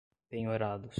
[0.29, 0.89] penhorados